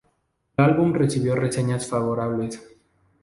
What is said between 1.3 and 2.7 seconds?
reseñas favorables.